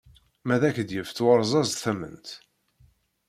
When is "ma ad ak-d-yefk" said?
0.45-1.17